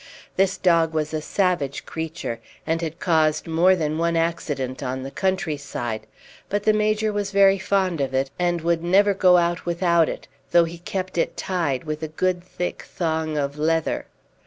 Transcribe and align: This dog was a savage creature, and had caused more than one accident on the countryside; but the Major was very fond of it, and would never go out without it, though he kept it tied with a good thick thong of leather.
This 0.35 0.57
dog 0.57 0.95
was 0.95 1.13
a 1.13 1.21
savage 1.21 1.85
creature, 1.85 2.39
and 2.65 2.81
had 2.81 2.99
caused 2.99 3.45
more 3.45 3.75
than 3.75 3.99
one 3.99 4.15
accident 4.17 4.81
on 4.81 5.03
the 5.03 5.11
countryside; 5.11 6.07
but 6.49 6.63
the 6.63 6.73
Major 6.73 7.13
was 7.13 7.29
very 7.29 7.59
fond 7.59 8.01
of 8.01 8.11
it, 8.11 8.31
and 8.39 8.61
would 8.61 8.83
never 8.83 9.13
go 9.13 9.37
out 9.37 9.67
without 9.67 10.09
it, 10.09 10.27
though 10.49 10.63
he 10.65 10.79
kept 10.79 11.19
it 11.19 11.37
tied 11.37 11.83
with 11.83 12.01
a 12.01 12.07
good 12.07 12.43
thick 12.43 12.81
thong 12.81 13.37
of 13.37 13.59
leather. 13.59 14.07